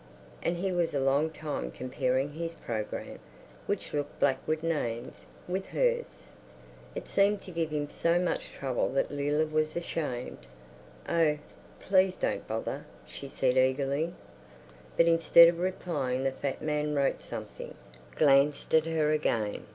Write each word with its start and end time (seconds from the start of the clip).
And 0.41 0.57
he 0.57 0.71
was 0.71 0.95
a 0.95 0.99
long 0.99 1.29
time 1.29 1.69
comparing 1.69 2.31
his 2.33 2.55
programme, 2.55 3.19
which 3.67 3.93
looked 3.93 4.19
black 4.19 4.39
with 4.47 4.63
names, 4.63 5.27
with 5.47 5.67
hers. 5.67 6.31
It 6.95 7.07
seemed 7.07 7.43
to 7.43 7.51
give 7.51 7.69
him 7.69 7.87
so 7.87 8.17
much 8.17 8.49
trouble 8.51 8.89
that 8.93 9.11
Leila 9.11 9.45
was 9.45 9.75
ashamed. 9.75 10.47
"Oh, 11.07 11.37
please 11.79 12.15
don't 12.15 12.47
bother," 12.47 12.85
she 13.05 13.29
said 13.29 13.57
eagerly. 13.59 14.15
But 14.97 15.05
instead 15.05 15.47
of 15.47 15.59
replying 15.59 16.23
the 16.23 16.31
fat 16.31 16.63
man 16.63 16.95
wrote 16.95 17.21
something, 17.21 17.75
glanced 18.15 18.73
at 18.73 18.85
her 18.85 19.11
again. 19.11 19.67